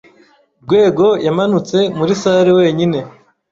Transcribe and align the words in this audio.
Rwego 0.63 1.05
yamanutse 1.25 1.77
muri 1.97 2.13
salle 2.21 2.51
wenyine. 2.59 2.99